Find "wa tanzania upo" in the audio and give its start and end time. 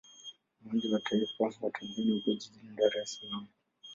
1.65-2.31